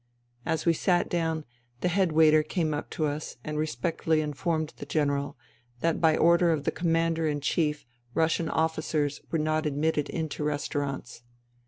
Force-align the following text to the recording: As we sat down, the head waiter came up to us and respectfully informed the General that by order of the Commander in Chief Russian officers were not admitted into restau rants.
As 0.47 0.65
we 0.65 0.73
sat 0.73 1.09
down, 1.11 1.45
the 1.81 1.87
head 1.87 2.11
waiter 2.11 2.41
came 2.41 2.73
up 2.73 2.89
to 2.89 3.05
us 3.05 3.37
and 3.43 3.59
respectfully 3.59 4.19
informed 4.19 4.73
the 4.77 4.85
General 4.87 5.37
that 5.81 6.01
by 6.01 6.17
order 6.17 6.49
of 6.51 6.63
the 6.63 6.71
Commander 6.71 7.27
in 7.27 7.39
Chief 7.39 7.85
Russian 8.15 8.49
officers 8.49 9.21
were 9.29 9.37
not 9.37 9.67
admitted 9.67 10.09
into 10.09 10.43
restau 10.43 10.79
rants. 10.79 11.21